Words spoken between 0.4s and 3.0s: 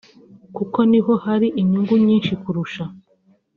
kuko ni ho hari inyungu nyinshi kurusha